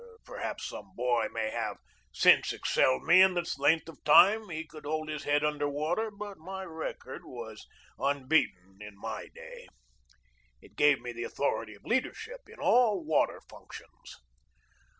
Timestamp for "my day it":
8.97-10.75